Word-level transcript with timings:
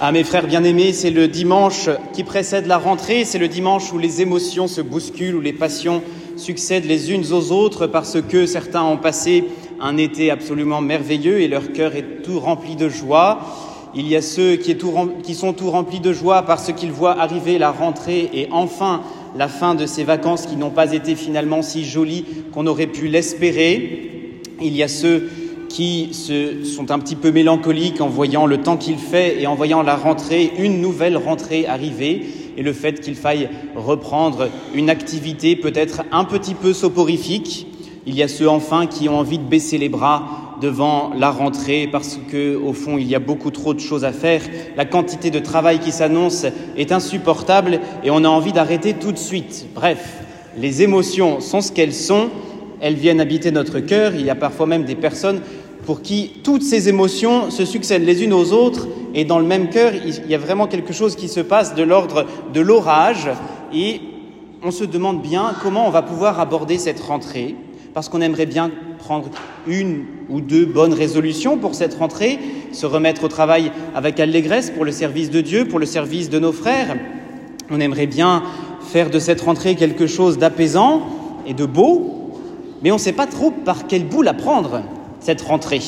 Ah 0.00 0.10
mes 0.10 0.24
frères 0.24 0.48
bien-aimés, 0.48 0.92
c'est 0.92 1.12
le 1.12 1.28
dimanche 1.28 1.88
qui 2.12 2.24
précède 2.24 2.66
la 2.66 2.78
rentrée, 2.78 3.24
c'est 3.24 3.38
le 3.38 3.46
dimanche 3.46 3.92
où 3.92 3.98
les 3.98 4.22
émotions 4.22 4.66
se 4.66 4.80
bousculent, 4.80 5.36
où 5.36 5.40
les 5.40 5.52
passions 5.52 6.02
succèdent 6.36 6.86
les 6.86 7.12
unes 7.12 7.32
aux 7.32 7.52
autres 7.52 7.86
parce 7.86 8.20
que 8.20 8.44
certains 8.44 8.82
ont 8.82 8.96
passé 8.96 9.44
un 9.80 9.96
été 9.96 10.32
absolument 10.32 10.80
merveilleux 10.80 11.40
et 11.40 11.46
leur 11.46 11.70
cœur 11.70 11.94
est 11.94 12.22
tout 12.24 12.40
rempli 12.40 12.74
de 12.74 12.88
joie. 12.88 13.38
Il 13.94 14.08
y 14.08 14.16
a 14.16 14.22
ceux 14.22 14.56
qui, 14.56 14.76
qui 15.22 15.34
sont 15.36 15.52
tout 15.52 15.70
remplis 15.70 16.00
de 16.00 16.12
joie 16.12 16.42
parce 16.42 16.72
qu'ils 16.72 16.90
voient 16.90 17.20
arriver 17.20 17.56
la 17.58 17.70
rentrée 17.70 18.28
et 18.34 18.48
enfin 18.50 19.00
la 19.36 19.46
fin 19.46 19.76
de 19.76 19.86
ces 19.86 20.02
vacances 20.02 20.46
qui 20.46 20.56
n'ont 20.56 20.70
pas 20.70 20.92
été 20.92 21.14
finalement 21.14 21.62
si 21.62 21.84
jolies 21.84 22.24
qu'on 22.52 22.66
aurait 22.66 22.88
pu 22.88 23.06
l'espérer. 23.06 24.40
Il 24.60 24.74
y 24.74 24.82
a 24.82 24.88
ceux 24.88 25.30
qui 25.68 26.12
se, 26.12 26.64
sont 26.64 26.90
un 26.90 26.98
petit 26.98 27.16
peu 27.16 27.30
mélancoliques 27.30 28.00
en 28.00 28.08
voyant 28.08 28.46
le 28.46 28.58
temps 28.58 28.76
qu'il 28.76 28.98
fait 28.98 29.40
et 29.40 29.46
en 29.46 29.54
voyant 29.54 29.82
la 29.82 29.96
rentrée, 29.96 30.52
une 30.58 30.80
nouvelle 30.80 31.16
rentrée 31.16 31.66
arriver, 31.66 32.26
et 32.56 32.62
le 32.62 32.72
fait 32.72 33.00
qu'il 33.00 33.14
faille 33.14 33.48
reprendre 33.74 34.48
une 34.74 34.90
activité 34.90 35.56
peut-être 35.56 36.02
un 36.12 36.24
petit 36.24 36.54
peu 36.54 36.72
soporifique. 36.72 37.66
Il 38.06 38.14
y 38.14 38.22
a 38.22 38.28
ceux 38.28 38.48
enfin 38.48 38.86
qui 38.86 39.08
ont 39.08 39.18
envie 39.18 39.38
de 39.38 39.44
baisser 39.44 39.78
les 39.78 39.88
bras 39.88 40.56
devant 40.60 41.12
la 41.16 41.30
rentrée 41.30 41.88
parce 41.90 42.18
que 42.30 42.54
au 42.54 42.72
fond 42.72 42.96
il 42.98 43.08
y 43.08 43.14
a 43.14 43.18
beaucoup 43.18 43.50
trop 43.50 43.74
de 43.74 43.80
choses 43.80 44.04
à 44.04 44.12
faire, 44.12 44.42
la 44.76 44.84
quantité 44.84 45.30
de 45.30 45.38
travail 45.38 45.78
qui 45.78 45.90
s'annonce 45.90 46.46
est 46.76 46.92
insupportable 46.92 47.80
et 48.04 48.10
on 48.10 48.24
a 48.24 48.28
envie 48.28 48.52
d'arrêter 48.52 48.94
tout 48.94 49.12
de 49.12 49.18
suite. 49.18 49.66
Bref, 49.74 50.22
les 50.56 50.82
émotions 50.82 51.40
sont 51.40 51.60
ce 51.60 51.72
qu'elles 51.72 51.94
sont, 51.94 52.28
elles 52.80 52.94
viennent 52.94 53.20
habiter 53.20 53.50
notre 53.50 53.80
cœur, 53.80 54.14
il 54.14 54.24
y 54.24 54.30
a 54.30 54.34
parfois 54.34 54.66
même 54.66 54.84
des 54.84 54.94
personnes 54.94 55.40
pour 55.84 56.02
qui 56.02 56.32
toutes 56.42 56.62
ces 56.62 56.88
émotions 56.88 57.50
se 57.50 57.64
succèdent 57.64 58.04
les 58.04 58.24
unes 58.24 58.32
aux 58.32 58.52
autres 58.52 58.88
et 59.14 59.24
dans 59.24 59.38
le 59.38 59.44
même 59.44 59.68
cœur, 59.68 59.92
il 59.94 60.30
y 60.30 60.34
a 60.34 60.38
vraiment 60.38 60.66
quelque 60.66 60.92
chose 60.92 61.16
qui 61.16 61.28
se 61.28 61.40
passe 61.40 61.74
de 61.74 61.82
l'ordre 61.82 62.26
de 62.52 62.60
l'orage 62.60 63.28
et 63.72 64.00
on 64.62 64.70
se 64.70 64.84
demande 64.84 65.22
bien 65.22 65.54
comment 65.62 65.86
on 65.86 65.90
va 65.90 66.02
pouvoir 66.02 66.40
aborder 66.40 66.78
cette 66.78 67.00
rentrée 67.00 67.54
parce 67.92 68.08
qu'on 68.08 68.20
aimerait 68.20 68.46
bien 68.46 68.70
prendre 68.98 69.28
une 69.66 70.04
ou 70.28 70.40
deux 70.40 70.64
bonnes 70.64 70.94
résolutions 70.94 71.58
pour 71.58 71.74
cette 71.74 71.94
rentrée, 71.94 72.38
se 72.72 72.86
remettre 72.86 73.24
au 73.24 73.28
travail 73.28 73.70
avec 73.94 74.18
allégresse 74.18 74.70
pour 74.70 74.84
le 74.84 74.90
service 74.90 75.30
de 75.30 75.40
Dieu, 75.40 75.66
pour 75.66 75.78
le 75.78 75.86
service 75.86 76.30
de 76.30 76.38
nos 76.38 76.52
frères. 76.52 76.96
On 77.70 77.80
aimerait 77.80 78.06
bien 78.06 78.42
faire 78.80 79.10
de 79.10 79.18
cette 79.18 79.42
rentrée 79.42 79.76
quelque 79.76 80.06
chose 80.06 80.38
d'apaisant 80.38 81.02
et 81.46 81.54
de 81.54 81.66
beau, 81.66 82.32
mais 82.82 82.90
on 82.90 82.94
ne 82.94 83.00
sait 83.00 83.12
pas 83.12 83.26
trop 83.26 83.50
par 83.50 83.86
quel 83.86 84.04
bout 84.06 84.22
la 84.22 84.34
prendre 84.34 84.82
cette 85.24 85.40
rentrée. 85.40 85.80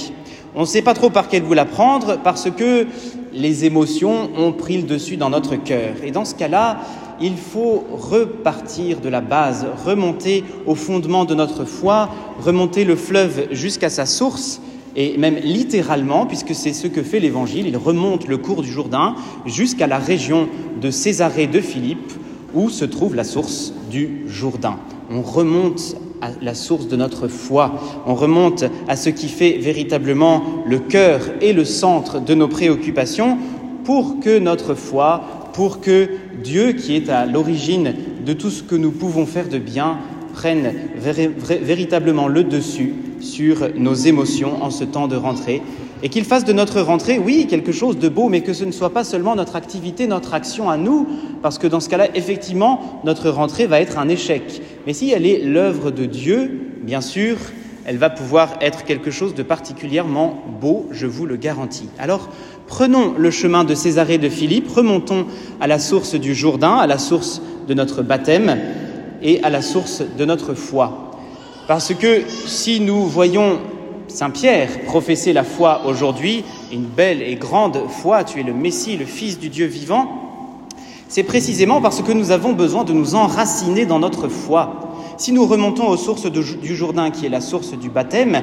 On 0.55 0.63
ne 0.63 0.67
sait 0.67 0.83
pas 0.83 0.95
trop 0.95 1.11
par 1.11 1.29
quel 1.29 1.43
bout 1.43 1.53
la 1.53 1.67
prendre 1.67 2.19
parce 2.25 2.51
que 2.51 2.87
les 3.35 3.67
émotions 3.67 4.31
ont 4.39 4.53
pris 4.53 4.79
le 4.79 4.85
dessus 4.85 5.19
dans 5.19 5.29
notre 5.29 5.57
cœur. 5.57 5.95
Et 6.03 6.11
dans 6.11 6.25
ce 6.25 6.35
cas-là, 6.35 6.79
il 7.21 7.37
faut 7.37 7.85
repartir 7.93 9.01
de 9.01 9.11
la 9.11 9.21
base, 9.21 9.67
remonter 9.85 10.45
au 10.65 10.75
fondement 10.75 11.27
de 11.27 11.35
notre 11.35 11.67
foi, 11.67 12.09
remonter 12.41 12.85
le 12.85 12.97
fleuve 12.97 13.49
jusqu'à 13.51 13.91
sa 13.91 14.07
source, 14.07 14.61
et 14.99 15.19
même 15.19 15.37
littéralement, 15.37 16.25
puisque 16.25 16.55
c'est 16.55 16.73
ce 16.73 16.87
que 16.87 17.03
fait 17.03 17.21
l'Évangile, 17.21 17.67
il 17.67 17.77
remonte 17.77 18.27
le 18.27 18.39
cours 18.39 18.63
du 18.63 18.73
Jourdain 18.73 19.15
jusqu'à 19.45 19.87
la 19.87 19.99
région 19.99 20.49
de 20.81 20.91
Césarée 20.91 21.47
de 21.47 21.61
Philippe, 21.61 22.13
où 22.55 22.71
se 22.71 22.87
trouve 22.87 23.15
la 23.15 23.25
source 23.25 23.75
du 23.91 24.25
Jourdain. 24.27 24.79
On 25.11 25.21
remonte 25.21 25.97
à 26.21 26.29
la 26.43 26.55
source 26.55 26.89
de 26.89 26.97
notre 26.97 27.29
foi, 27.29 27.75
on 28.07 28.15
remonte 28.15 28.65
à 28.89 28.97
ce 28.97 29.11
qui 29.11 29.29
fait 29.29 29.59
véritablement 29.59 30.43
le 30.67 30.79
cœur 30.79 31.21
et 31.41 31.53
le 31.53 31.65
centre 31.65 32.21
de 32.21 32.35
nos 32.35 32.49
préoccupations. 32.49 33.39
Pour 33.85 34.19
que 34.21 34.39
notre 34.39 34.75
foi, 34.75 35.51
pour 35.53 35.81
que 35.81 36.09
Dieu, 36.43 36.73
qui 36.73 36.97
est 36.97 37.09
à 37.09 37.25
l'origine 37.27 37.95
de 38.25 38.33
tout 38.33 38.51
ce 38.51 38.63
que 38.63 38.75
nous 38.75 38.91
pouvons 38.91 39.27
faire 39.27 39.49
de 39.49 39.59
bien, 39.59 39.99
prenne 40.33 40.73
véritablement 40.99 42.29
le 42.29 42.45
dessus 42.45 42.95
sur 43.21 43.69
nos 43.77 43.95
émotions 43.95 44.63
en 44.63 44.71
ce 44.71 44.85
temps 44.85 45.09
de 45.09 45.17
rentrée 45.17 45.63
et 46.03 46.09
qu'il 46.09 46.25
fasse 46.25 46.45
de 46.45 46.53
notre 46.53 46.81
rentrée, 46.81 47.19
oui, 47.19 47.47
quelque 47.49 47.73
chose 47.73 47.99
de 47.99 48.09
beau, 48.09 48.29
mais 48.29 48.43
que 48.43 48.53
ce 48.53 48.65
ne 48.65 48.73
soit 48.73 48.93
pas 48.93 49.05
seulement 49.05 49.35
notre 49.35 49.57
activité, 49.57 50.07
notre 50.07 50.35
action 50.35 50.69
à 50.69 50.77
nous, 50.77 51.07
parce 51.43 51.59
que 51.59 51.67
dans 51.67 51.81
ce 51.81 51.89
cas-là, 51.89 52.09
effectivement, 52.15 53.01
notre 53.05 53.31
rentrée 53.31 53.67
va 53.67 53.81
être 53.81 53.99
un 53.99 54.09
échec. 54.09 54.63
Mais 54.87 54.93
si 54.93 55.11
elle 55.11 55.27
est 55.27 55.43
l'œuvre 55.43 55.91
de 55.91 56.05
Dieu, 56.05 56.61
bien 56.83 57.01
sûr, 57.01 57.37
elle 57.87 57.99
va 57.99 58.11
pouvoir 58.11 58.55
être 58.61 58.85
quelque 58.85 59.11
chose 59.11 59.35
de 59.35 59.43
particulièrement 59.43 60.43
beau, 60.61 60.87
je 60.91 61.07
vous 61.07 61.25
le 61.25 61.37
garantis. 61.37 61.89
Alors, 61.99 62.29
prenons 62.67 63.15
le 63.17 63.31
chemin 63.31 63.65
de 63.65 63.75
Césarée 63.75 64.19
de 64.19 64.29
Philippe, 64.29 64.69
remontons 64.69 65.27
à 65.61 65.67
la 65.67 65.79
source 65.79 66.17
du 66.17 66.35
Jourdain, 66.35 66.77
à 66.77 66.87
la 66.87 66.99
source 66.99 67.41
de 67.69 67.75
notre 67.75 68.03
baptême 68.03 68.59
et 69.23 69.43
à 69.43 69.51
la 69.51 69.63
source 69.63 70.03
de 70.19 70.25
notre 70.25 70.55
foi. 70.55 71.13
Parce 71.69 71.95
que 71.95 72.23
si 72.47 72.81
nous 72.81 73.07
voyons 73.07 73.59
Saint 74.09 74.31
Pierre 74.31 74.69
professait 74.85 75.33
la 75.33 75.45
foi 75.45 75.83
aujourd'hui, 75.87 76.45
une 76.73 76.85
belle 76.85 77.23
et 77.23 77.35
grande 77.35 77.79
foi, 77.89 78.25
tu 78.25 78.41
es 78.41 78.43
le 78.43 78.55
Messie, 78.55 78.97
le 78.97 79.05
Fils 79.05 79.39
du 79.39 79.49
Dieu 79.49 79.67
vivant, 79.67 80.27
c'est 81.09 81.23
précisément 81.23 81.81
parce 81.81 82.03
que 82.03 82.13
nous 82.13 82.31
avons 82.31 82.53
besoin 82.53 82.85
de 82.85 82.93
nous 82.93 83.15
enraciner 83.15 83.87
dans 83.87 83.99
notre 83.99 84.29
foi. 84.29 84.95
Si 85.19 85.33
nous 85.33 85.47
remontons 85.47 85.89
aux 85.89 85.97
sources 85.97 86.27
du 86.27 86.77
Jourdain, 86.77 87.11
qui 87.11 87.27
est 87.27 87.31
la 87.31 87.41
source 87.41 87.73
du 87.73 87.89
baptême, 87.89 88.43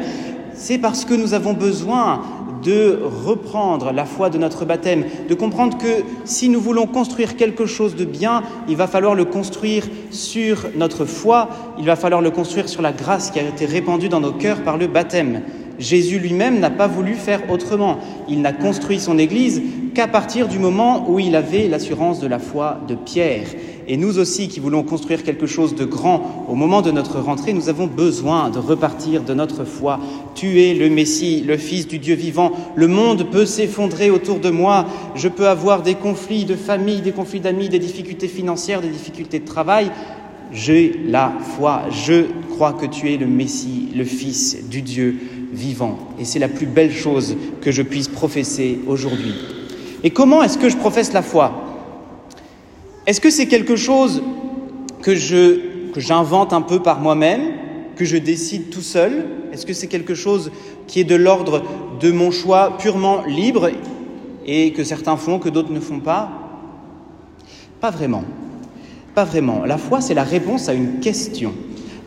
c'est 0.56 0.78
parce 0.78 1.06
que 1.06 1.13
nous 1.13 1.34
avons 1.34 1.53
besoin 1.53 2.22
de 2.63 3.00
reprendre 3.25 3.91
la 3.91 4.06
foi 4.06 4.29
de 4.29 4.38
notre 4.38 4.66
baptême, 4.66 5.06
de 5.28 5.34
comprendre 5.34 5.78
que 5.78 6.03
si 6.25 6.50
nous 6.50 6.59
voulons 6.59 6.88
construire 6.88 7.35
quelque 7.35 7.66
chose 7.66 7.96
de 7.96 8.06
bien, 8.06 8.44
il 8.68 8.75
va 8.75 8.88
falloir 8.88 9.16
le 9.16 9.25
construire 9.25 9.88
sur 10.12 10.68
notre 10.75 11.06
foi, 11.06 11.50
il 11.78 11.85
va 11.85 11.96
falloir 11.96 12.22
le 12.22 12.31
construire 12.31 12.69
sur 12.69 12.81
la 12.81 12.91
grâce 12.91 13.31
qui 13.31 13.40
a 13.40 13.44
été 13.44 13.66
répandue 13.66 14.09
dans 14.09 14.19
nos 14.19 14.31
cœurs 14.31 14.62
par 14.63 14.78
le 14.78 14.88
baptême. 14.88 15.41
Jésus 15.84 16.18
lui-même 16.18 16.60
n'a 16.60 16.70
pas 16.70 16.88
voulu 16.88 17.14
faire 17.14 17.42
autrement. 17.52 18.00
Il 18.30 18.42
n'a 18.42 18.54
construit 18.54 19.00
son 19.00 19.18
Église 19.18 19.62
qu'à 19.94 20.08
partir 20.08 20.48
du 20.48 20.58
moment 20.58 21.10
où 21.10 21.20
il 21.20 21.36
avait 21.36 21.68
l'assurance 21.68 22.20
de 22.20 22.28
la 22.28 22.40
foi 22.40 22.80
de 22.88 22.96
Pierre. 22.96 23.48
Et 23.88 23.98
nous 23.98 24.18
aussi 24.18 24.48
qui 24.48 24.62
voulons 24.62 24.84
construire 24.84 25.24
quelque 25.24 25.46
chose 25.46 25.76
de 25.76 25.84
grand 25.84 26.46
au 26.48 26.56
moment 26.56 26.82
de 26.82 26.90
notre 26.90 27.20
rentrée, 27.20 27.52
nous 27.52 27.68
avons 27.68 27.86
besoin 27.88 28.50
de 28.50 28.60
repartir 28.60 29.24
de 29.24 29.34
notre 29.34 29.66
foi. 29.66 30.00
Tu 30.36 30.62
es 30.62 30.74
le 30.74 30.90
Messie, 30.90 31.44
le 31.46 31.58
Fils 31.58 31.86
du 31.86 32.00
Dieu 32.00 32.16
vivant. 32.16 32.54
Le 32.76 32.88
monde 32.88 33.30
peut 33.30 33.46
s'effondrer 33.46 34.10
autour 34.10 34.40
de 34.40 34.50
moi. 34.50 34.86
Je 35.16 35.28
peux 35.28 35.50
avoir 35.50 35.84
des 35.84 35.96
conflits 35.96 36.46
de 36.46 36.56
famille, 36.56 37.02
des 37.02 37.12
conflits 37.12 37.42
d'amis, 37.42 37.68
des 37.68 37.80
difficultés 37.80 38.30
financières, 38.30 38.82
des 38.82 38.88
difficultés 38.90 39.40
de 39.40 39.46
travail. 39.46 39.92
J'ai 40.54 41.02
la 41.08 41.34
foi. 41.58 41.82
Je 41.92 42.26
crois 42.52 42.74
que 42.74 42.86
tu 42.86 43.12
es 43.12 43.18
le 43.18 43.28
Messie, 43.28 43.90
le 43.96 44.06
Fils 44.06 44.70
du 44.70 44.82
Dieu 44.82 45.18
vivant. 45.53 45.97
Et 46.19 46.25
c'est 46.25 46.40
la 46.40 46.50
plus 46.50 46.66
belle 46.66 46.91
chose 46.91 47.38
que 47.62 47.72
je 47.72 47.81
puisse 47.81 48.08
professer 48.08 48.80
aujourd'hui. 48.88 49.36
Et 50.03 50.09
comment 50.09 50.44
est-ce 50.44 50.58
que 50.58 50.69
je 50.69 50.78
professe 50.78 51.14
la 51.14 51.22
foi? 51.22 51.53
Est-ce 53.06 53.22
que 53.22 53.30
c'est 53.30 53.47
quelque 53.47 53.75
chose 53.75 54.24
que 55.02 55.16
je 55.16 55.74
que 55.94 56.02
j'invente 56.02 56.53
un 56.53 56.62
peu 56.62 56.81
par 56.81 57.00
moi-même, 57.00 57.41
que 57.96 58.03
je 58.03 58.18
décide 58.18 58.69
tout 58.69 58.81
seul? 58.81 59.25
Est-ce 59.53 59.66
que 59.66 59.74
c'est 59.74 59.88
quelque 59.88 60.16
chose 60.16 60.52
qui 60.88 61.00
est 61.00 61.03
de 61.03 61.16
l'ordre 61.16 61.64
de 62.00 62.12
mon 62.12 62.31
choix 62.31 62.78
purement 62.78 63.24
libre 63.25 63.70
et 64.46 64.74
que 64.74 64.84
certains 64.84 65.16
font, 65.16 65.40
que 65.40 65.50
d'autres 65.50 65.72
ne 65.72 65.80
font 65.80 66.00
pas? 66.00 66.31
Pas 67.80 67.91
vraiment. 67.91 68.24
Pas 69.14 69.24
vraiment. 69.24 69.64
La 69.66 69.78
foi, 69.78 70.02
c'est 70.02 70.16
la 70.16 70.24
réponse 70.24 70.68
à 70.68 70.74
une 70.74 71.00
question. 71.00 71.53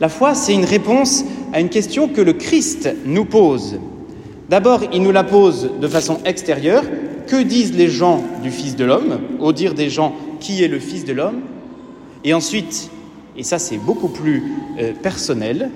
La 0.01 0.09
foi, 0.09 0.35
c'est 0.35 0.53
une 0.53 0.65
réponse 0.65 1.25
à 1.53 1.61
une 1.61 1.69
question 1.69 2.09
que 2.09 2.21
le 2.21 2.33
Christ 2.33 2.89
nous 3.05 3.25
pose. 3.25 3.79
D'abord, 4.49 4.83
il 4.93 5.03
nous 5.03 5.13
la 5.13 5.25
pose 5.25 5.71
de 5.81 5.89
façon 5.89 6.19
extérieure. 6.25 6.85
Que 7.27 7.43
disent 7.43 7.75
les 7.75 7.89
gens 7.89 8.23
du 8.43 8.51
Fils 8.51 8.77
de 8.77 8.85
l'homme? 8.85 9.19
Au 9.41 9.53
dire 9.53 9.75
des 9.75 9.91
gens, 9.91 10.15
qui 10.39 10.63
est 10.63 10.69
le 10.69 10.79
Fils 10.79 11.05
de 11.05 11.13
l'homme? 11.13 11.41
Et 12.23 12.33
ensuite, 12.35 12.91
et 13.37 13.43
ça 13.43 13.59
c'est 13.59 13.79
beaucoup 13.79 14.09
plus 14.09 14.45
euh, 14.79 14.93
personnel, 14.93 15.71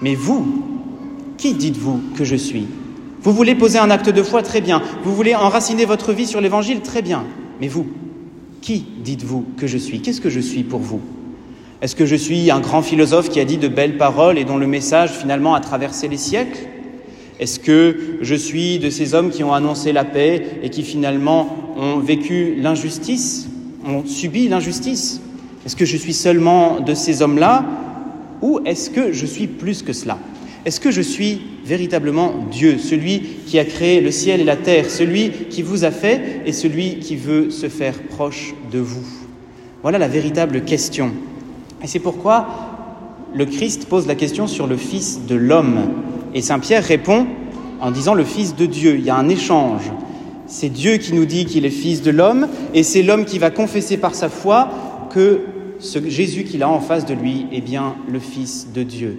mais 0.00 0.14
vous, 0.14 0.46
qui 1.36 1.52
dites-vous 1.54 2.00
que 2.16 2.24
je 2.24 2.36
suis? 2.36 2.66
Vous 3.22 3.32
voulez 3.32 3.54
poser 3.54 3.78
un 3.78 3.90
acte 3.90 4.08
de 4.08 4.22
foi? 4.22 4.42
Très 4.42 4.60
bien. 4.60 4.82
Vous 5.04 5.14
voulez 5.14 5.34
enraciner 5.34 5.84
votre 5.84 6.12
vie 6.12 6.26
sur 6.26 6.40
l'Évangile? 6.40 6.80
Très 6.80 7.02
bien. 7.02 7.24
Mais 7.60 7.68
vous, 7.68 7.86
qui 8.62 8.84
dites-vous 9.04 9.44
que 9.58 9.66
je 9.66 9.78
suis? 9.78 10.00
Qu'est-ce 10.00 10.20
que 10.20 10.30
je 10.30 10.40
suis 10.40 10.62
pour 10.62 10.80
vous? 10.80 11.00
Est-ce 11.82 11.96
que 11.96 12.06
je 12.06 12.14
suis 12.14 12.52
un 12.52 12.60
grand 12.60 12.80
philosophe 12.80 13.28
qui 13.28 13.40
a 13.40 13.44
dit 13.44 13.56
de 13.56 13.66
belles 13.66 13.96
paroles 13.96 14.38
et 14.38 14.44
dont 14.44 14.56
le 14.56 14.68
message 14.68 15.10
finalement 15.10 15.54
a 15.54 15.60
traversé 15.60 16.06
les 16.06 16.16
siècles? 16.16 16.68
Est-ce 17.40 17.58
que 17.58 18.18
je 18.20 18.36
suis 18.36 18.78
de 18.78 18.88
ces 18.88 19.14
hommes 19.14 19.30
qui 19.30 19.42
ont 19.42 19.52
annoncé 19.52 19.90
la 19.92 20.04
paix 20.04 20.46
et 20.62 20.70
qui 20.70 20.84
finalement 20.84 21.74
ont 21.76 21.98
vécu 21.98 22.54
l'injustice, 22.56 23.48
ont 23.84 24.06
subi 24.06 24.46
l'injustice? 24.46 25.20
Est-ce 25.66 25.74
que 25.74 25.84
je 25.84 25.96
suis 25.96 26.12
seulement 26.12 26.78
de 26.78 26.94
ces 26.94 27.20
hommes-là 27.20 27.64
ou 28.42 28.60
est-ce 28.64 28.88
que 28.88 29.10
je 29.10 29.26
suis 29.26 29.48
plus 29.48 29.82
que 29.82 29.92
cela? 29.92 30.20
Est-ce 30.64 30.78
que 30.78 30.92
je 30.92 31.02
suis 31.02 31.40
véritablement 31.64 32.32
Dieu, 32.52 32.78
celui 32.78 33.22
qui 33.44 33.58
a 33.58 33.64
créé 33.64 34.00
le 34.00 34.12
ciel 34.12 34.40
et 34.40 34.44
la 34.44 34.54
terre, 34.54 34.88
celui 34.88 35.30
qui 35.50 35.62
vous 35.62 35.84
a 35.84 35.90
fait 35.90 36.42
et 36.46 36.52
celui 36.52 37.00
qui 37.00 37.16
veut 37.16 37.50
se 37.50 37.68
faire 37.68 38.00
proche 38.04 38.54
de 38.70 38.78
vous? 38.78 39.04
Voilà 39.82 39.98
la 39.98 40.06
véritable 40.06 40.62
question. 40.62 41.10
Et 41.82 41.86
c'est 41.86 41.98
pourquoi 41.98 42.46
le 43.34 43.46
Christ 43.46 43.86
pose 43.86 44.06
la 44.06 44.14
question 44.14 44.46
sur 44.46 44.66
le 44.66 44.76
Fils 44.76 45.20
de 45.26 45.34
l'homme. 45.34 45.80
Et 46.34 46.42
Saint 46.42 46.58
Pierre 46.58 46.84
répond 46.84 47.26
en 47.80 47.90
disant 47.90 48.14
le 48.14 48.24
Fils 48.24 48.54
de 48.54 48.66
Dieu. 48.66 48.96
Il 48.98 49.04
y 49.04 49.10
a 49.10 49.16
un 49.16 49.28
échange. 49.28 49.90
C'est 50.46 50.68
Dieu 50.68 50.98
qui 50.98 51.14
nous 51.14 51.24
dit 51.24 51.46
qu'il 51.46 51.64
est 51.64 51.70
Fils 51.70 52.02
de 52.02 52.10
l'homme, 52.10 52.46
et 52.74 52.82
c'est 52.82 53.02
l'homme 53.02 53.24
qui 53.24 53.38
va 53.38 53.50
confesser 53.50 53.96
par 53.96 54.14
sa 54.14 54.28
foi 54.28 54.68
que 55.10 55.40
ce 55.78 55.98
Jésus 56.08 56.44
qu'il 56.44 56.62
a 56.62 56.68
en 56.68 56.80
face 56.80 57.06
de 57.06 57.14
lui 57.14 57.46
est 57.52 57.60
bien 57.60 57.94
le 58.08 58.18
Fils 58.18 58.68
de 58.72 58.82
Dieu. 58.82 59.18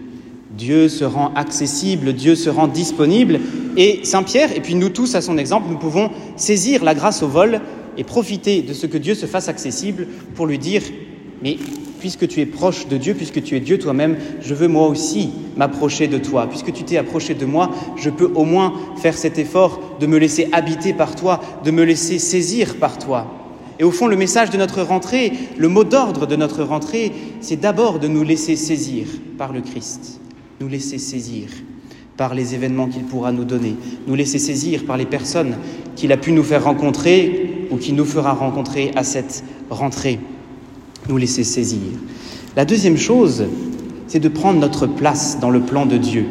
Dieu 0.56 0.88
se 0.88 1.04
rend 1.04 1.33
accessible, 1.36 2.13
Dieu 2.13 2.36
se 2.36 2.50
rend 2.50 2.68
disponible, 2.68 3.39
et 3.75 4.01
Saint 4.04 4.21
Pierre, 4.21 4.56
et 4.56 4.62
puis 4.62 4.75
nous 4.75 4.89
tous 4.89 5.15
à 5.15 5.21
son 5.21 5.38
exemple, 5.38 5.68
nous 5.69 5.80
pouvons 5.80 6.12
saisir 6.36 6.83
la 6.83 6.94
grâce 6.94 7.24
au 7.24 7.27
vol 7.27 7.62
et 7.98 8.04
profiter 8.04 8.62
de 8.62 8.74
ce 8.74 8.86
que 8.86 9.00
Dieu 9.00 9.15
se 9.15 9.25
fasse 9.25 9.50
accessible 9.50 10.07
pour 10.36 10.45
lui 10.45 10.60
dire, 10.60 10.83
mais 11.42 11.57
puisque 12.04 12.28
tu 12.28 12.42
es 12.42 12.46
proche 12.46 12.90
de 12.90 12.98
Dieu, 12.98 13.14
puisque 13.14 13.42
tu 13.42 13.56
es 13.56 13.62
Dieu 13.62 13.80
toi-même, 13.80 14.18
je 14.42 14.54
veux 14.54 14.68
moi 14.68 14.90
aussi 14.90 15.30
m'approcher 15.56 16.10
de 16.10 16.18
toi. 16.18 16.48
Puisque 16.50 16.74
tu 16.74 16.84
t'es 16.84 16.98
approché 16.98 17.34
de 17.34 17.46
moi, 17.46 17.72
je 17.96 18.10
peux 18.10 18.30
au 18.36 18.44
moins 18.44 18.74
faire 18.98 19.18
cet 19.18 19.40
effort 19.40 19.80
de 20.02 20.06
me 20.06 20.18
laisser 20.18 20.50
habiter 20.52 20.92
par 20.92 21.16
toi, 21.16 21.40
de 21.64 21.72
me 21.72 21.86
laisser 21.86 22.20
saisir 22.20 22.76
par 22.76 22.98
toi. 22.98 23.34
Et 23.80 23.86
au 23.86 23.92
fond, 23.92 24.08
le 24.08 24.18
message 24.18 24.50
de 24.50 24.58
notre 24.58 24.82
rentrée, 24.82 25.32
le 25.56 25.70
mot 25.70 25.86
d'ordre 25.86 26.28
de 26.28 26.36
notre 26.36 26.64
rentrée, 26.64 27.14
c'est 27.40 27.62
d'abord 27.62 28.00
de 28.00 28.10
nous 28.10 28.24
laisser 28.24 28.58
saisir 28.58 29.08
par 29.38 29.54
le 29.54 29.62
Christ, 29.62 30.20
nous 30.60 30.68
laisser 30.68 30.98
saisir 30.98 31.48
par 32.18 32.36
les 32.36 32.54
événements 32.54 32.90
qu'il 32.90 33.04
pourra 33.04 33.32
nous 33.32 33.46
donner, 33.46 33.78
nous 34.08 34.16
laisser 34.16 34.40
saisir 34.40 34.84
par 34.84 34.98
les 34.98 35.06
personnes 35.06 35.56
qu'il 35.96 36.12
a 36.12 36.18
pu 36.18 36.34
nous 36.34 36.44
faire 36.44 36.66
rencontrer 36.66 37.68
ou 37.72 37.78
qu'il 37.78 37.96
nous 37.96 38.04
fera 38.04 38.34
rencontrer 38.34 38.92
à 38.98 39.06
cette 39.06 39.46
rentrée 39.70 40.20
nous 41.10 41.18
laisser 41.18 41.44
saisir. 41.44 41.80
La 42.56 42.66
deuxième 42.66 42.98
chose, 42.98 43.46
c'est 44.08 44.20
de 44.20 44.30
prendre 44.30 44.60
notre 44.60 44.86
place 44.86 45.40
dans 45.40 45.50
le 45.50 45.62
plan 45.62 45.86
de 45.86 45.98
Dieu. 45.98 46.26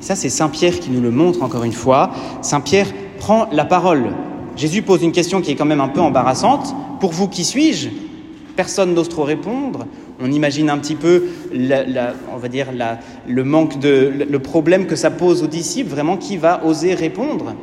Ça, 0.00 0.14
c'est 0.14 0.28
Saint 0.28 0.48
Pierre 0.48 0.78
qui 0.80 0.90
nous 0.90 1.00
le 1.00 1.10
montre 1.10 1.42
encore 1.42 1.64
une 1.64 1.72
fois. 1.72 2.12
Saint 2.42 2.60
Pierre 2.60 2.92
prend 3.18 3.48
la 3.52 3.64
parole. 3.64 4.10
Jésus 4.56 4.82
pose 4.82 5.02
une 5.02 5.12
question 5.12 5.40
qui 5.40 5.50
est 5.50 5.56
quand 5.56 5.64
même 5.64 5.80
un 5.80 5.88
peu 5.88 6.00
embarrassante. 6.00 6.74
Pour 7.00 7.12
vous, 7.12 7.26
qui 7.26 7.44
suis-je? 7.44 7.88
Personne 8.54 8.94
n'ose 8.94 9.08
trop 9.08 9.24
répondre. 9.24 9.86
On 10.20 10.30
imagine 10.30 10.70
un 10.70 10.78
petit 10.78 10.94
peu, 10.94 11.24
on 11.52 12.36
va 12.36 12.48
dire, 12.48 12.68
le 13.26 13.44
manque 13.44 13.80
de, 13.80 14.12
le 14.30 14.38
problème 14.38 14.86
que 14.86 14.94
ça 14.94 15.10
pose 15.10 15.42
aux 15.42 15.48
disciples. 15.48 15.90
Vraiment, 15.90 16.16
qui 16.16 16.36
va 16.36 16.64
oser 16.64 16.94
répondre? 16.94 17.54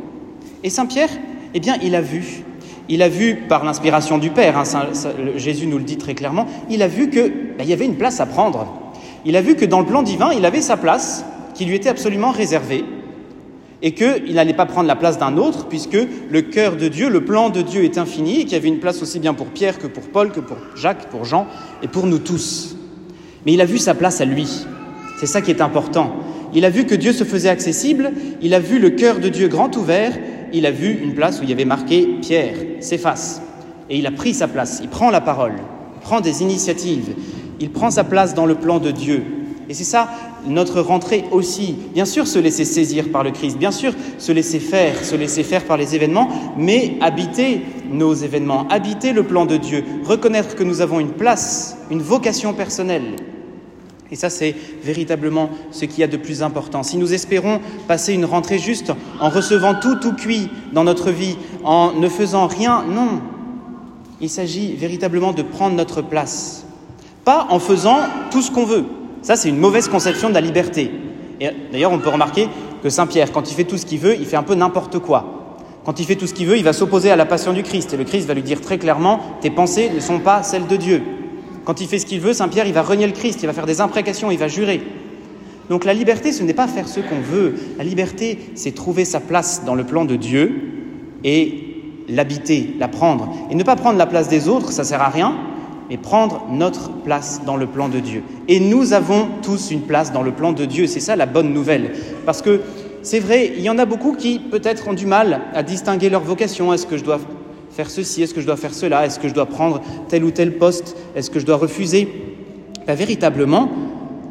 Et 0.64 0.69
Saint 0.69 0.86
Pierre, 0.86 1.10
eh 1.54 1.60
bien, 1.60 1.78
il 1.81 1.96
a 1.96 2.02
vu 2.02 2.44
il 2.92 3.02
a 3.02 3.08
vu, 3.08 3.38
par 3.48 3.64
l'inspiration 3.64 4.18
du 4.18 4.32
Père, 4.32 4.58
hein, 4.58 4.64
Jésus 5.38 5.66
nous 5.66 5.78
le 5.78 5.86
dit 5.86 5.96
très 5.96 6.14
clairement, 6.14 6.46
il 6.70 6.84
a 6.84 6.90
vu 6.90 7.10
qu'il 7.10 7.32
ben, 7.58 7.66
y 7.66 7.72
avait 7.72 7.86
une 7.86 7.96
place 7.96 8.20
à 8.20 8.26
prendre. 8.26 8.68
Il 9.24 9.38
a 9.38 9.42
vu 9.42 9.56
que 9.56 9.64
dans 9.64 9.80
le 9.80 9.86
plan 9.86 10.04
divin, 10.04 10.32
il 10.34 10.46
avait 10.46 10.60
sa 10.60 10.76
place 10.76 11.24
qui 11.54 11.64
lui 11.64 11.76
était 11.76 11.88
absolument 11.88 12.32
réservée 12.32 12.84
et 13.82 13.94
qu'il 13.94 14.34
n'allait 14.34 14.54
pas 14.54 14.66
prendre 14.66 14.90
la 14.90 14.98
place 14.98 15.18
d'un 15.18 15.38
autre, 15.38 15.68
puisque 15.70 15.98
le 16.30 16.42
cœur 16.42 16.76
de 16.76 16.90
Dieu, 16.90 17.10
le 17.10 17.24
plan 17.24 17.50
de 17.50 17.62
Dieu 17.62 17.86
est 17.86 17.98
infini, 17.98 18.42
et 18.42 18.44
qu'il 18.44 18.54
y 18.54 18.56
avait 18.56 18.68
une 18.68 18.80
place 18.80 19.02
aussi 19.02 19.20
bien 19.20 19.34
pour 19.34 19.48
Pierre 19.48 19.80
que 19.80 19.88
pour 19.88 20.04
Paul, 20.04 20.32
que 20.32 20.42
pour 20.42 20.58
Jacques, 20.76 21.10
pour 21.10 21.24
Jean, 21.24 21.48
et 21.82 21.88
pour 21.88 22.06
nous 22.06 22.20
tous. 22.20 22.76
Mais 23.46 23.54
il 23.54 23.62
a 23.62 23.66
vu 23.66 23.78
sa 23.78 23.96
place 23.96 24.20
à 24.20 24.26
lui. 24.26 24.66
C'est 25.18 25.26
ça 25.26 25.42
qui 25.42 25.50
est 25.50 25.62
important. 25.62 26.14
Il 26.54 26.66
a 26.66 26.70
vu 26.70 26.86
que 26.86 26.94
Dieu 26.94 27.14
se 27.14 27.24
faisait 27.24 27.50
accessible, 27.50 28.12
il 28.42 28.54
a 28.54 28.60
vu 28.60 28.80
le 28.80 28.90
cœur 28.92 29.20
de 29.20 29.30
Dieu 29.30 29.48
grand 29.48 29.76
ouvert, 29.78 30.12
il 30.53 30.65
a 30.65 30.71
vu 30.71 31.00
une 31.01 31.13
place 31.13 31.39
où 31.39 31.44
il 31.44 31.50
y 31.50 31.53
avait 31.53 31.65
marqué 31.65 32.18
Pierre, 32.21 32.56
s'efface. 32.80 33.42
Et 33.89 33.98
il 33.98 34.07
a 34.07 34.12
pris 34.12 34.33
sa 34.33 34.48
place, 34.48 34.80
il 34.81 34.89
prend 34.89 35.09
la 35.09 35.21
parole, 35.21 35.56
il 35.95 36.01
prend 36.01 36.21
des 36.21 36.42
initiatives, 36.42 37.13
il 37.59 37.69
prend 37.69 37.92
sa 37.92 38.03
place 38.03 38.33
dans 38.33 38.45
le 38.45 38.56
plan 38.56 38.80
de 38.80 38.92
Dieu. 38.92 39.24
Et 39.69 39.74
c'est 39.74 39.83
ça 39.83 40.09
notre 40.48 40.81
rentrée 40.81 41.24
aussi. 41.31 41.75
Bien 41.94 42.06
sûr, 42.06 42.27
se 42.27 42.39
laisser 42.39 42.65
saisir 42.65 43.09
par 43.12 43.24
le 43.24 43.31
Christ, 43.31 43.57
bien 43.57 43.71
sûr, 43.71 43.94
se 44.18 44.31
laisser 44.31 44.59
faire, 44.59 45.03
se 45.03 45.15
laisser 45.15 45.44
faire 45.44 45.65
par 45.65 45.77
les 45.77 45.95
événements, 45.95 46.30
mais 46.57 46.97
habiter 47.01 47.62
nos 47.89 48.13
événements, 48.13 48.68
habiter 48.69 49.13
le 49.13 49.24
plan 49.24 49.45
de 49.45 49.57
Dieu, 49.57 49.83
reconnaître 50.04 50.56
que 50.56 50.63
nous 50.63 50.81
avons 50.81 51.00
une 51.00 51.12
place, 51.12 51.77
une 51.89 52.01
vocation 52.01 52.54
personnelle, 52.54 53.15
et 54.12 54.16
ça, 54.18 54.30
c'est 54.30 54.54
véritablement 54.84 55.50
ce 55.72 55.86
qu'il 55.86 56.00
y 56.00 56.04
a 56.04 56.08
de 56.08 56.18
plus 56.18 56.44
important. 56.44 56.84
Si 56.84 56.98
nous 56.98 57.13
espérons 57.13 57.62
passer 57.88 58.13
une 58.13 58.25
rentrée 58.25 58.60
juste 58.60 58.92
en 59.22 59.30
recevant 59.30 59.74
tout, 59.74 59.96
tout 59.96 60.13
cuit 60.13 60.50
dans 60.74 60.84
notre 60.84 61.12
vie, 61.12 61.38
en 61.63 61.94
ne 61.94 62.10
faisant 62.10 62.48
rien, 62.48 62.84
non. 62.84 63.22
Il 64.19 64.30
s'agit 64.30 64.75
véritablement 64.75 65.31
de 65.31 65.42
prendre 65.42 65.78
notre 65.78 66.02
place. 66.02 66.66
Pas 67.24 67.48
en 67.50 67.60
faisant 67.60 68.00
tout 68.31 68.42
ce 68.42 68.52
qu'on 68.52 68.66
veut. 68.66 68.84
Ça, 69.22 69.38
c'est 69.38 69.48
une 69.48 69.58
mauvaise 69.58 69.88
conception 69.88 70.28
de 70.28 70.34
la 70.34 70.42
liberté. 70.42 70.92
Et 71.40 71.50
d'ailleurs, 71.72 71.94
on 71.94 72.00
peut 72.00 72.10
remarquer 72.10 72.50
que 72.84 72.90
Saint 72.90 73.07
Pierre, 73.07 73.31
quand 73.31 73.50
il 73.50 73.54
fait 73.54 73.64
tout 73.64 73.78
ce 73.78 73.86
qu'il 73.86 74.00
veut, 74.00 74.18
il 74.19 74.25
fait 74.25 74.36
un 74.36 74.44
peu 74.44 74.56
n'importe 74.56 75.00
quoi. 75.00 75.57
Quand 75.86 76.00
il 76.00 76.06
fait 76.06 76.16
tout 76.16 76.28
ce 76.28 76.34
qu'il 76.34 76.48
veut, 76.48 76.57
il 76.57 76.64
va 76.64 76.74
s'opposer 76.74 77.12
à 77.12 77.16
la 77.16 77.25
passion 77.25 77.54
du 77.54 77.64
Christ. 77.64 77.94
Et 77.94 77.98
le 77.98 78.04
Christ 78.04 78.28
va 78.28 78.34
lui 78.34 78.44
dire 78.44 78.60
très 78.60 78.78
clairement, 78.78 79.22
tes 79.40 79.50
pensées 79.50 79.90
ne 79.90 80.02
sont 80.02 80.19
pas 80.19 80.44
celles 80.44 80.68
de 80.68 80.75
Dieu. 80.75 81.02
Quand 81.66 81.80
il 81.81 81.88
fait 81.88 82.00
ce 82.00 82.06
qu'il 82.06 82.19
veut, 82.19 82.34
Saint 82.34 82.48
Pierre, 82.48 82.66
il 82.66 82.74
va 82.74 82.81
renier 82.81 83.08
le 83.08 83.13
Christ, 83.13 83.40
il 83.44 83.46
va 83.46 83.54
faire 83.54 83.66
des 83.66 83.81
imprécations, 83.81 84.31
il 84.31 84.38
va 84.38 84.48
jurer. 84.48 84.81
Donc 85.69 85.86
la 85.86 85.94
liberté, 85.94 86.31
ce 86.31 86.44
n'est 86.44 86.54
pas 86.54 86.68
faire 86.68 86.88
ce 86.88 87.00
qu'on 87.00 87.22
veut. 87.22 87.56
La 87.78 87.84
liberté, 87.84 88.38
c'est 88.56 88.74
trouver 88.74 89.06
sa 89.06 89.19
place 89.19 89.63
dans 89.66 89.75
le 89.75 89.84
plan 89.84 90.06
de 90.06 90.16
Dieu 90.16 90.52
et 91.24 91.72
l'habiter, 92.10 92.75
la 92.80 92.88
prendre. 92.88 93.30
Et 93.50 93.56
ne 93.56 93.63
pas 93.63 93.75
prendre 93.75 93.98
la 93.98 94.08
place 94.08 94.28
des 94.28 94.50
autres, 94.50 94.72
ça 94.72 94.84
sert 94.84 95.02
à 95.02 95.10
rien, 95.10 95.36
mais 95.90 95.98
prendre 95.98 96.46
notre 96.50 96.92
place 96.92 97.42
dans 97.46 97.56
le 97.56 97.68
plan 97.68 97.90
de 97.90 98.00
Dieu. 98.00 98.24
Et 98.48 98.60
nous 98.60 98.94
avons 98.94 99.28
tous 99.42 99.72
une 99.72 99.81
place 99.81 100.12
dans 100.12 100.24
le 100.24 100.31
plan 100.31 100.52
de 100.52 100.66
Dieu. 100.66 100.88
C'est 100.88 101.00
ça 101.00 101.16
la 101.16 101.25
bonne 101.25 101.54
nouvelle. 101.54 101.92
Parce 102.25 102.42
que 102.42 102.62
c'est 103.02 103.19
vrai, 103.19 103.54
il 103.56 103.64
y 103.64 103.69
en 103.69 103.78
a 103.78 103.86
beaucoup 103.86 104.14
qui 104.14 104.40
peut-être 104.40 104.88
ont 104.88 104.94
du 104.94 105.06
mal 105.06 105.42
à 105.54 105.64
distinguer 105.64 106.10
leur 106.10 106.22
vocation. 106.22 106.74
Est-ce 106.74 106.86
que 106.86 106.98
je 106.98 107.04
dois 107.04 107.19
faire 107.73 107.89
ceci, 107.89 108.21
est-ce 108.21 108.33
que 108.33 108.41
je 108.41 108.45
dois 108.45 108.57
faire 108.57 108.73
cela, 108.73 109.06
est-ce 109.06 109.19
que 109.19 109.27
je 109.27 109.33
dois 109.33 109.45
prendre 109.45 109.81
tel 110.09 110.23
ou 110.23 110.31
tel 110.31 110.57
poste, 110.57 110.95
est-ce 111.15 111.29
que 111.29 111.39
je 111.39 111.45
dois 111.45 111.57
refuser? 111.57 112.07
Ben, 112.85 112.95
Véritablement, 112.95 113.69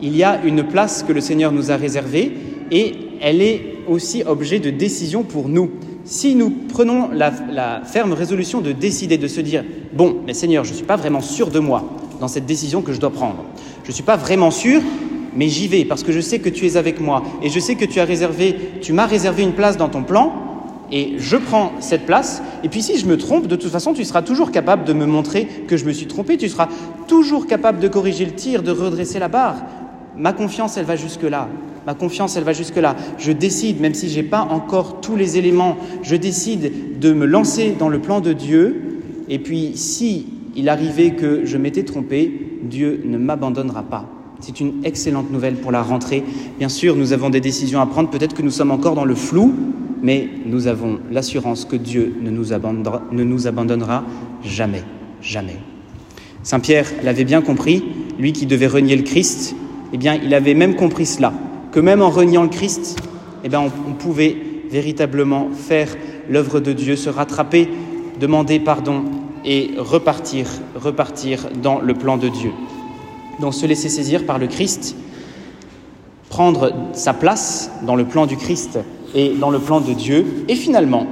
il 0.02 0.16
y 0.16 0.22
a 0.22 0.40
une 0.44 0.64
place 0.64 1.02
que 1.02 1.12
le 1.12 1.20
Seigneur 1.20 1.52
nous 1.52 1.70
a 1.70 1.76
réservée 1.76 2.32
et 2.70 2.94
elle 3.20 3.42
est 3.42 3.62
aussi 3.88 4.22
objet 4.24 4.60
de 4.60 4.70
décision 4.70 5.22
pour 5.22 5.48
nous. 5.48 5.70
Si 6.04 6.34
nous 6.34 6.50
prenons 6.50 7.10
la, 7.12 7.82
ferme 7.84 8.12
résolution 8.12 8.60
de 8.60 8.72
décider, 8.72 9.18
de 9.18 9.28
se 9.28 9.40
dire, 9.40 9.64
bon, 9.92 10.16
mais 10.26 10.34
Seigneur, 10.34 10.64
je 10.64 10.70
ne 10.70 10.76
suis 10.76 10.86
pas 10.86 10.96
vraiment 10.96 11.20
sûr 11.20 11.50
de 11.50 11.58
moi 11.58 11.84
dans 12.20 12.28
cette 12.28 12.46
décision 12.46 12.82
que 12.82 12.92
je 12.92 13.00
dois 13.00 13.10
prendre. 13.10 13.44
Je 13.84 13.90
ne 13.90 13.94
suis 13.94 14.02
pas 14.02 14.16
vraiment 14.16 14.50
sûr, 14.50 14.80
mais 15.34 15.48
j'y 15.48 15.68
vais 15.68 15.84
parce 15.84 16.02
que 16.02 16.12
je 16.12 16.20
sais 16.20 16.38
que 16.38 16.48
tu 16.48 16.66
es 16.66 16.76
avec 16.76 17.00
moi 17.00 17.22
et 17.42 17.48
je 17.48 17.60
sais 17.60 17.74
que 17.74 17.84
tu 17.84 18.00
as 18.00 18.04
réservé, 18.04 18.56
tu 18.80 18.92
m'as 18.92 19.06
réservé 19.06 19.42
une 19.42 19.52
place 19.52 19.76
dans 19.76 19.88
ton 19.88 20.02
plan 20.02 20.49
et 20.92 21.14
je 21.18 21.36
prends 21.36 21.72
cette 21.80 22.06
place. 22.06 22.42
Et 22.64 22.68
puis 22.68 22.82
si 22.82 22.98
je 22.98 23.06
me 23.06 23.16
trompe, 23.16 23.46
de 23.46 23.56
toute 23.56 23.70
façon, 23.70 23.92
tu 23.92 24.04
seras 24.04 24.22
toujours 24.22 24.50
capable 24.50 24.84
de 24.84 24.92
me 24.92 25.06
montrer 25.06 25.46
que 25.66 25.76
je 25.76 25.84
me 25.84 25.92
suis 25.92 26.06
trompé. 26.06 26.36
Tu 26.36 26.48
seras 26.48 26.68
toujours 27.06 27.46
capable 27.46 27.80
de 27.80 27.88
corriger 27.88 28.24
le 28.24 28.32
tir, 28.32 28.62
de 28.62 28.70
redresser 28.70 29.18
la 29.18 29.28
barre. 29.28 29.62
Ma 30.16 30.32
confiance, 30.32 30.76
elle 30.76 30.84
va 30.84 30.96
jusque-là. 30.96 31.48
Ma 31.86 31.94
confiance, 31.94 32.36
elle 32.36 32.44
va 32.44 32.52
jusque-là. 32.52 32.96
Je 33.18 33.32
décide, 33.32 33.80
même 33.80 33.94
si 33.94 34.08
je 34.10 34.16
n'ai 34.16 34.22
pas 34.22 34.42
encore 34.42 35.00
tous 35.00 35.16
les 35.16 35.38
éléments, 35.38 35.76
je 36.02 36.16
décide 36.16 36.98
de 37.00 37.12
me 37.12 37.24
lancer 37.24 37.74
dans 37.78 37.88
le 37.88 38.00
plan 38.00 38.20
de 38.20 38.32
Dieu. 38.32 39.02
Et 39.28 39.38
puis, 39.38 39.72
si 39.76 40.26
il 40.56 40.68
arrivait 40.68 41.12
que 41.12 41.46
je 41.46 41.56
m'étais 41.56 41.84
trompé, 41.84 42.58
Dieu 42.62 43.00
ne 43.04 43.16
m'abandonnera 43.16 43.82
pas. 43.82 44.08
C'est 44.40 44.60
une 44.60 44.84
excellente 44.84 45.30
nouvelle 45.30 45.54
pour 45.54 45.70
la 45.70 45.82
rentrée. 45.82 46.24
Bien 46.58 46.68
sûr, 46.68 46.96
nous 46.96 47.12
avons 47.12 47.30
des 47.30 47.40
décisions 47.40 47.80
à 47.80 47.86
prendre. 47.86 48.10
Peut-être 48.10 48.34
que 48.34 48.42
nous 48.42 48.50
sommes 48.50 48.70
encore 48.70 48.94
dans 48.94 49.04
le 49.04 49.14
flou, 49.14 49.54
mais 50.02 50.28
nous 50.46 50.66
avons 50.66 50.98
l'assurance 51.10 51.64
que 51.64 51.76
Dieu 51.76 52.14
ne 52.20 52.30
nous, 52.30 52.52
abandonnera, 52.52 53.02
ne 53.12 53.24
nous 53.24 53.46
abandonnera 53.46 54.04
jamais, 54.42 54.84
jamais. 55.20 55.56
Saint 56.42 56.60
Pierre 56.60 56.86
l'avait 57.02 57.24
bien 57.24 57.42
compris, 57.42 57.84
lui 58.18 58.32
qui 58.32 58.46
devait 58.46 58.66
renier 58.66 58.96
le 58.96 59.02
Christ, 59.02 59.54
eh 59.92 59.98
bien, 59.98 60.14
il 60.14 60.32
avait 60.34 60.54
même 60.54 60.74
compris 60.74 61.06
cela, 61.06 61.32
que 61.72 61.80
même 61.80 62.00
en 62.00 62.10
reniant 62.10 62.42
le 62.42 62.48
Christ, 62.48 62.96
eh 63.44 63.48
bien, 63.48 63.60
on, 63.60 63.92
pouvait 63.92 64.36
véritablement 64.70 65.50
faire 65.50 65.88
l'œuvre 66.28 66.60
de 66.60 66.72
Dieu, 66.72 66.96
se 66.96 67.10
rattraper, 67.10 67.68
demander 68.18 68.60
pardon 68.60 69.04
et 69.44 69.72
repartir, 69.76 70.46
repartir 70.74 71.48
dans 71.62 71.80
le 71.80 71.94
plan 71.94 72.16
de 72.16 72.28
Dieu. 72.28 72.52
Donc 73.40 73.54
se 73.54 73.66
laisser 73.66 73.88
saisir 73.88 74.26
par 74.26 74.38
le 74.38 74.46
Christ, 74.46 74.96
prendre 76.28 76.72
sa 76.92 77.12
place 77.12 77.70
dans 77.82 77.96
le 77.96 78.04
plan 78.04 78.26
du 78.26 78.36
Christ 78.36 78.78
et 79.14 79.30
dans 79.30 79.50
le 79.50 79.58
plan 79.58 79.80
de 79.80 79.92
Dieu, 79.92 80.44
et 80.48 80.54
finalement 80.54 81.06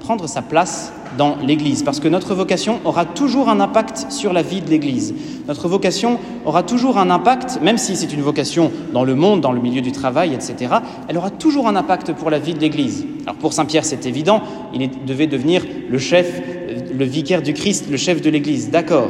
prendre 0.00 0.26
sa 0.26 0.42
place 0.42 0.92
dans 1.16 1.36
l'Église, 1.36 1.82
parce 1.82 2.00
que 2.00 2.08
notre 2.08 2.34
vocation 2.34 2.80
aura 2.84 3.04
toujours 3.04 3.48
un 3.48 3.60
impact 3.60 4.06
sur 4.10 4.32
la 4.32 4.42
vie 4.42 4.60
de 4.60 4.68
l'Église. 4.68 5.14
Notre 5.46 5.68
vocation 5.68 6.18
aura 6.44 6.62
toujours 6.62 6.98
un 6.98 7.08
impact, 7.10 7.60
même 7.62 7.78
si 7.78 7.96
c'est 7.96 8.12
une 8.12 8.20
vocation 8.20 8.70
dans 8.92 9.04
le 9.04 9.14
monde, 9.14 9.40
dans 9.40 9.52
le 9.52 9.60
milieu 9.60 9.80
du 9.80 9.92
travail, 9.92 10.34
etc., 10.34 10.74
elle 11.08 11.16
aura 11.16 11.30
toujours 11.30 11.68
un 11.68 11.76
impact 11.76 12.12
pour 12.12 12.30
la 12.30 12.38
vie 12.38 12.54
de 12.54 12.60
l'Église. 12.60 13.06
Alors 13.22 13.36
pour 13.36 13.52
Saint 13.52 13.64
Pierre, 13.64 13.84
c'est 13.84 14.06
évident, 14.06 14.42
il 14.74 14.90
devait 15.06 15.26
devenir 15.26 15.64
le 15.88 15.98
chef, 15.98 16.42
euh, 16.42 16.80
le 16.92 17.04
vicaire 17.04 17.42
du 17.42 17.54
Christ, 17.54 17.86
le 17.90 17.96
chef 17.96 18.20
de 18.20 18.30
l'Église, 18.30 18.70
d'accord. 18.70 19.08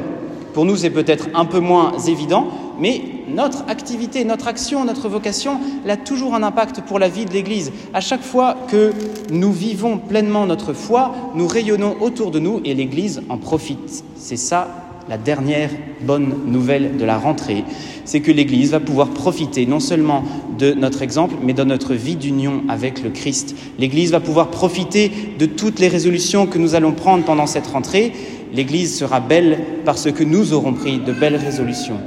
Pour 0.53 0.65
nous, 0.65 0.77
c'est 0.77 0.91
peut-être 0.91 1.29
un 1.35 1.47
peu 1.47 1.59
moins 1.59 1.93
évident, 2.07 2.47
mais 2.79 3.01
notre 3.29 3.65
activité, 3.69 4.25
notre 4.25 4.49
action, 4.49 4.85
notre 4.85 5.09
vocation, 5.09 5.59
elle 5.85 5.91
a 5.91 5.97
toujours 5.97 6.35
un 6.35 6.43
impact 6.43 6.83
pour 6.83 6.99
la 6.99 7.09
vie 7.09 7.25
de 7.25 7.33
l'Église. 7.33 7.73
À 7.93 8.01
chaque 8.01 8.23
fois 8.23 8.57
que 8.69 8.93
nous 9.31 9.53
vivons 9.53 9.99
pleinement 9.99 10.47
notre 10.47 10.73
foi, 10.73 11.15
nous 11.35 11.47
rayonnons 11.47 11.97
autour 12.01 12.31
de 12.31 12.39
nous 12.39 12.61
et 12.65 12.75
l'Église 12.75 13.23
en 13.29 13.39
profite. 13.39 14.05
C'est 14.17 14.37
ça 14.37 14.85
la 15.09 15.19
dernière 15.19 15.71
bonne 16.01 16.35
nouvelle 16.47 16.97
de 16.97 17.05
la 17.05 17.19
rentrée, 17.19 17.65
c'est 18.05 18.21
que 18.21 18.33
l'Église 18.33 18.71
va 18.71 18.81
pouvoir 18.81 19.09
profiter 19.09 19.67
non 19.67 19.81
seulement 19.81 20.25
de 20.59 20.73
notre 20.73 21.03
exemple, 21.03 21.35
mais 21.43 21.53
de 21.53 21.65
notre 21.65 21.95
vie 21.95 22.17
d'union 22.17 22.63
avec 22.69 23.03
le 23.03 23.11
Christ. 23.11 23.55
L'Église 23.79 24.13
va 24.13 24.21
pouvoir 24.21 24.49
profiter 24.49 25.11
de 25.39 25.47
toutes 25.47 25.79
les 25.79 25.89
résolutions 25.89 26.47
que 26.47 26.59
nous 26.59 26.75
allons 26.75 26.93
prendre 26.93 27.25
pendant 27.25 27.47
cette 27.47 27.67
rentrée. 27.67 28.13
L'Église 28.53 28.97
sera 28.97 29.21
belle 29.21 29.59
parce 29.85 30.11
que 30.11 30.25
nous 30.25 30.53
aurons 30.53 30.73
pris 30.73 30.99
de 30.99 31.13
belles 31.13 31.37
résolutions. 31.37 32.01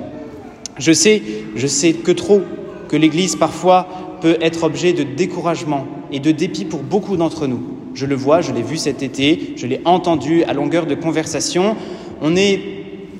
Je 0.79 0.91
sais, 0.91 1.21
je 1.55 1.67
sais 1.67 1.93
que 1.93 2.11
trop, 2.11 2.41
que 2.87 2.95
l'Église 2.95 3.35
parfois 3.35 3.87
peut 4.21 4.37
être 4.41 4.63
objet 4.63 4.93
de 4.93 5.03
découragement 5.03 5.85
et 6.11 6.19
de 6.19 6.31
dépit 6.31 6.65
pour 6.65 6.81
beaucoup 6.81 7.17
d'entre 7.17 7.47
nous. 7.47 7.61
Je 7.93 8.05
le 8.05 8.15
vois, 8.15 8.41
je 8.41 8.51
l'ai 8.51 8.61
vu 8.61 8.77
cet 8.77 9.01
été, 9.01 9.53
je 9.55 9.65
l'ai 9.65 9.81
entendu 9.85 10.43
à 10.43 10.53
longueur 10.53 10.85
de 10.85 10.95
conversation. 10.95 11.75
On 12.21 12.35
est, 12.35 12.59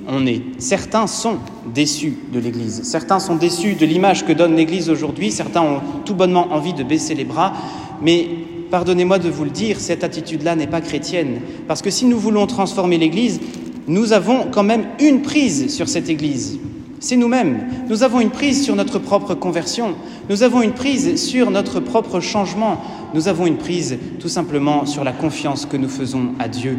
on 0.08 0.26
est, 0.28 0.42
certains 0.60 1.08
sont 1.08 1.38
déçus 1.74 2.14
de 2.32 2.40
l'Église, 2.40 2.84
certains 2.84 3.20
sont 3.20 3.36
déçus 3.36 3.74
de 3.74 3.86
l'image 3.86 4.26
que 4.26 4.34
donne 4.34 4.56
l'Église 4.56 4.90
aujourd'hui, 4.90 5.32
certains 5.32 5.62
ont 5.62 5.82
tout 6.06 6.14
bonnement 6.14 6.48
envie 6.52 6.74
de 6.74 6.84
baisser 6.84 7.16
les 7.16 7.26
bras, 7.26 7.54
mais 8.02 8.28
pardonnez-moi 8.70 9.20
de 9.20 9.30
vous 9.30 9.44
le 9.44 9.50
dire, 9.50 9.80
cette 9.80 10.04
attitude-là 10.04 10.56
n'est 10.56 10.68
pas 10.68 10.82
chrétienne, 10.82 11.42
parce 11.68 11.82
que 11.82 11.90
si 11.90 12.06
nous 12.06 12.20
voulons 12.20 12.48
transformer 12.48 12.98
l'Église, 12.98 13.40
nous 13.88 14.14
avons 14.14 14.48
quand 14.52 14.64
même 14.64 14.86
une 15.00 15.22
prise 15.22 15.74
sur 15.74 15.90
cette 15.90 16.10
Église 16.10 16.60
c'est 17.00 17.16
nous-mêmes. 17.16 17.68
Nous 17.90 18.04
avons 18.04 18.20
une 18.20 18.30
prise 18.30 18.64
sur 18.64 18.76
notre 18.76 19.00
propre 19.00 19.36
conversion, 19.36 19.96
nous 20.30 20.44
avons 20.44 20.62
une 20.62 20.74
prise 20.74 21.22
sur 21.22 21.52
notre 21.52 21.80
propre 21.80 22.20
changement, 22.20 22.82
nous 23.14 23.28
avons 23.28 23.46
une 23.46 23.58
prise 23.58 23.98
tout 24.20 24.30
simplement 24.30 24.86
sur 24.86 25.04
la 25.04 25.12
confiance 25.12 25.66
que 25.66 25.78
nous 25.78 25.90
faisons 25.90 26.34
à 26.40 26.48
Dieu. 26.48 26.78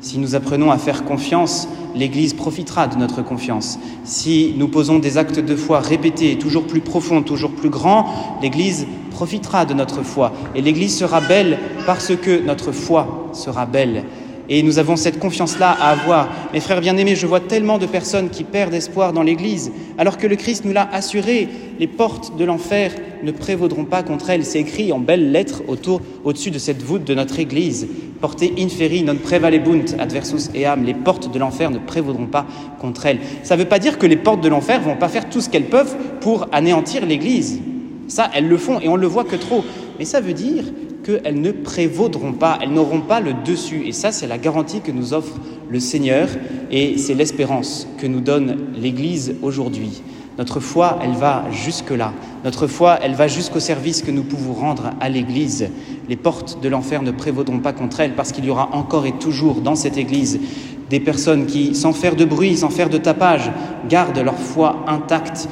Si 0.00 0.18
nous 0.18 0.34
apprenons 0.34 0.70
à 0.70 0.78
faire 0.78 1.04
confiance, 1.04 1.68
l'Église 1.94 2.32
profitera 2.32 2.86
de 2.86 2.96
notre 2.96 3.20
confiance. 3.20 3.78
Si 4.04 4.54
nous 4.56 4.68
posons 4.68 4.98
des 4.98 5.18
actes 5.18 5.40
de 5.40 5.54
foi 5.54 5.80
répétés, 5.80 6.38
toujours 6.38 6.66
plus 6.66 6.80
profonds, 6.80 7.22
toujours 7.22 7.50
plus 7.50 7.68
grands, 7.68 8.38
l'Église 8.40 8.86
profitera 9.10 9.66
de 9.66 9.74
notre 9.74 10.02
foi. 10.02 10.32
Et 10.54 10.62
l'Église 10.62 10.96
sera 10.96 11.20
belle 11.20 11.58
parce 11.84 12.16
que 12.16 12.42
notre 12.42 12.72
foi 12.72 13.30
sera 13.34 13.66
belle. 13.66 14.04
Et 14.52 14.64
nous 14.64 14.80
avons 14.80 14.96
cette 14.96 15.20
confiance-là 15.20 15.70
à 15.70 15.90
avoir. 15.90 16.28
Mes 16.52 16.58
frères 16.58 16.80
bien-aimés, 16.80 17.14
je 17.14 17.26
vois 17.28 17.38
tellement 17.38 17.78
de 17.78 17.86
personnes 17.86 18.30
qui 18.30 18.42
perdent 18.42 18.74
espoir 18.74 19.12
dans 19.12 19.22
l'Église, 19.22 19.70
alors 19.96 20.18
que 20.18 20.26
le 20.26 20.34
Christ 20.34 20.64
nous 20.64 20.72
l'a 20.72 20.88
assuré, 20.92 21.48
les 21.78 21.86
portes 21.86 22.36
de 22.36 22.44
l'enfer 22.44 22.90
ne 23.22 23.30
prévaudront 23.30 23.84
pas 23.84 24.02
contre 24.02 24.28
elles. 24.30 24.44
C'est 24.44 24.58
écrit 24.58 24.92
en 24.92 24.98
belles 24.98 25.30
lettres 25.30 25.62
autour, 25.68 26.00
au-dessus 26.24 26.50
de 26.50 26.58
cette 26.58 26.82
voûte 26.82 27.04
de 27.04 27.14
notre 27.14 27.38
Église. 27.38 27.86
Portez 28.20 28.52
inferi 28.58 29.04
non 29.04 29.14
prevalebunt 29.14 29.96
adversus 30.00 30.50
eam. 30.52 30.84
Les 30.84 30.94
portes 30.94 31.32
de 31.32 31.38
l'enfer 31.38 31.70
ne 31.70 31.78
prévaudront 31.78 32.26
pas 32.26 32.44
contre 32.80 33.06
elles. 33.06 33.20
Ça 33.44 33.54
ne 33.54 33.62
veut 33.62 33.68
pas 33.68 33.78
dire 33.78 33.98
que 33.98 34.06
les 34.06 34.16
portes 34.16 34.40
de 34.40 34.48
l'enfer 34.48 34.80
vont 34.80 34.96
pas 34.96 35.08
faire 35.08 35.30
tout 35.30 35.40
ce 35.40 35.48
qu'elles 35.48 35.70
peuvent 35.70 35.94
pour 36.20 36.48
anéantir 36.50 37.06
l'Église. 37.06 37.60
Ça, 38.08 38.28
elles 38.34 38.48
le 38.48 38.58
font 38.58 38.80
et 38.80 38.88
on 38.88 38.96
le 38.96 39.06
voit 39.06 39.24
que 39.24 39.36
trop. 39.36 39.64
Mais 40.00 40.04
ça 40.04 40.20
veut 40.20 40.32
dire 40.32 40.64
qu'elles 41.04 41.40
ne 41.40 41.52
prévaudront 41.52 42.32
pas, 42.32 42.58
elles 42.62 42.72
n'auront 42.72 43.00
pas 43.00 43.20
le 43.20 43.32
dessus. 43.44 43.86
Et 43.86 43.92
ça, 43.92 44.12
c'est 44.12 44.26
la 44.26 44.38
garantie 44.38 44.80
que 44.80 44.92
nous 44.92 45.14
offre 45.14 45.36
le 45.68 45.80
Seigneur 45.80 46.28
et 46.70 46.98
c'est 46.98 47.14
l'espérance 47.14 47.86
que 47.98 48.06
nous 48.06 48.20
donne 48.20 48.56
l'Église 48.74 49.36
aujourd'hui. 49.42 50.02
Notre 50.38 50.60
foi, 50.60 50.98
elle 51.02 51.12
va 51.12 51.44
jusque-là. 51.50 52.12
Notre 52.44 52.66
foi, 52.66 52.98
elle 53.02 53.14
va 53.14 53.28
jusqu'au 53.28 53.60
service 53.60 54.00
que 54.00 54.10
nous 54.10 54.22
pouvons 54.22 54.54
rendre 54.54 54.90
à 55.00 55.08
l'Église. 55.08 55.68
Les 56.08 56.16
portes 56.16 56.62
de 56.62 56.68
l'enfer 56.68 57.02
ne 57.02 57.10
prévaudront 57.10 57.58
pas 57.58 57.72
contre 57.72 58.00
elle 58.00 58.14
parce 58.14 58.32
qu'il 58.32 58.46
y 58.46 58.50
aura 58.50 58.70
encore 58.72 59.06
et 59.06 59.12
toujours 59.12 59.60
dans 59.60 59.74
cette 59.74 59.98
Église 59.98 60.40
des 60.88 61.00
personnes 61.00 61.46
qui, 61.46 61.74
sans 61.74 61.92
faire 61.92 62.16
de 62.16 62.24
bruit, 62.24 62.56
sans 62.56 62.68
faire 62.68 62.90
de 62.90 62.98
tapage, 62.98 63.50
gardent 63.88 64.18
leur 64.18 64.38
foi 64.38 64.84
intacte, 64.88 65.48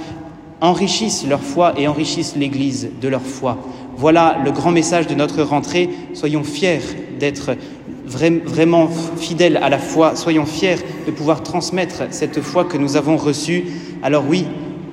enrichissent 0.61 1.27
leur 1.27 1.41
foi 1.41 1.75
et 1.79 1.89
enrichissent 1.89 2.37
l'Église 2.37 2.91
de 3.01 3.09
leur 3.09 3.23
foi. 3.23 3.59
Voilà 3.97 4.39
le 4.45 4.51
grand 4.51 4.71
message 4.71 5.07
de 5.07 5.15
notre 5.15 5.43
rentrée. 5.43 5.91
Soyons 6.15 6.45
fiers 6.45 6.81
d'être 7.19 7.57
vraiment 8.07 8.89
fidèles 9.17 9.57
à 9.59 9.69
la 9.69 9.79
foi. 9.79 10.17
Soyons 10.17 10.47
fiers 10.47 10.77
de 11.07 11.11
pouvoir 11.11 11.43
transmettre 11.43 12.05
cette 12.11 12.41
foi 12.41 12.65
que 12.65 12.79
nous 12.79 12.97
avons 12.97 13.17
reçue. 13.17 13.65
Alors 14.03 14.25
oui, 14.29 14.45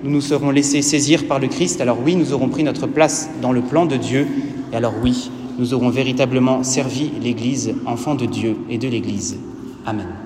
nous 0.04 0.12
nous 0.12 0.22
serons 0.22 0.52
laissés 0.52 0.82
saisir 0.82 1.28
par 1.28 1.40
le 1.40 1.48
Christ. 1.48 1.82
Alors 1.82 1.98
oui, 2.04 2.16
nous 2.16 2.34
aurons 2.34 2.50
pris 2.50 2.64
notre 2.64 2.88
place 2.88 3.30
dans 3.42 3.52
le 3.52 3.62
plan 3.62 3.86
de 3.86 3.96
Dieu. 3.96 4.28
Et 4.74 4.76
alors 4.76 4.94
oui, 5.02 5.30
nous 5.58 5.74
aurons 5.74 5.90
véritablement 5.90 6.64
servi 6.64 7.12
l'Église, 7.22 7.76
enfant 7.86 8.16
de 8.16 8.26
Dieu 8.26 8.58
et 8.70 8.78
de 8.78 8.88
l'Église. 8.88 9.38
Amen. 9.86 10.25